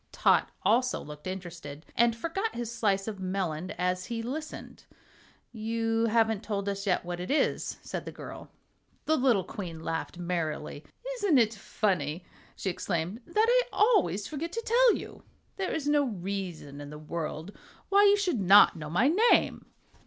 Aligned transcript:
Tot 0.11 0.49
also 0.63 0.99
looked 0.99 1.27
interested, 1.27 1.85
and 1.95 2.15
forgot 2.15 2.55
his 2.55 2.73
slice 2.73 3.07
of 3.07 3.19
melon 3.19 3.69
as 3.77 4.05
he 4.05 4.23
listened. 4.23 4.85
"You 5.51 6.07
haven't 6.07 6.41
told 6.41 6.67
us 6.67 6.87
yet 6.87 7.05
what 7.05 7.19
it 7.19 7.29
is," 7.29 7.77
said 7.83 8.05
the 8.05 8.11
girl. 8.11 8.49
The 9.05 9.15
little 9.15 9.43
Queen 9.43 9.79
laughed 9.83 10.17
merrily. 10.17 10.83
"Isn't 11.17 11.37
it 11.37 11.53
funny," 11.53 12.25
she 12.55 12.71
exclaimed, 12.71 13.21
"that 13.27 13.45
I 13.47 13.61
always 13.71 14.25
forget 14.25 14.51
to 14.53 14.63
tell 14.65 14.95
you? 14.95 15.21
There 15.57 15.71
is 15.71 15.87
no 15.87 16.05
reason 16.05 16.81
in 16.81 16.89
the 16.89 16.97
world 16.97 17.55
why 17.89 18.05
you 18.05 18.17
should 18.17 18.39
not 18.39 18.75
know 18.75 18.89
my 18.89 19.07
name." 19.31 19.67